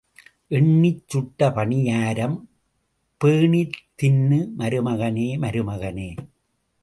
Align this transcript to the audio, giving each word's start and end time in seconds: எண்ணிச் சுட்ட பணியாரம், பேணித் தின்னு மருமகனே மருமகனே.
எண்ணிச் 0.47 1.03
சுட்ட 1.07 1.49
பணியாரம், 1.49 2.37
பேணித் 3.17 3.77
தின்னு 4.01 4.49
மருமகனே 4.57 5.29
மருமகனே. 5.37 6.15